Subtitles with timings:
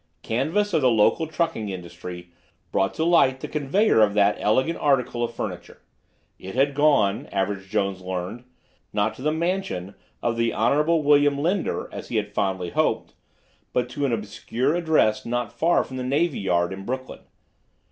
[0.23, 2.31] Canvass of the local trucking industry
[2.71, 5.79] brought to light the conveyor of that elegant article of furniture.
[6.39, 8.43] It had gone, Average Jones learned,
[8.93, 9.93] not to the mansion
[10.23, 13.13] of the Honorable William Linder, as he had fondly hoped,
[13.73, 17.19] but to an obscure address not far from the Navy Yard in Brooklyn.